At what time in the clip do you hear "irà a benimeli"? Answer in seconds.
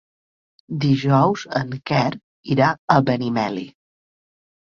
2.55-3.67